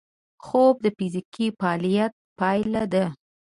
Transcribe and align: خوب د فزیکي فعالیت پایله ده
خوب 0.45 0.75
د 0.85 0.87
فزیکي 0.97 1.47
فعالیت 1.59 2.13
پایله 2.39 2.83
ده 2.93 3.05